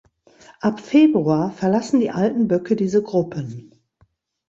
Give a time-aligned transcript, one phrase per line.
[0.61, 3.75] Ab Februar verlassen die alten Böcke diese Gruppen.